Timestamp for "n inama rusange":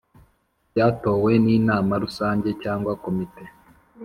1.45-2.49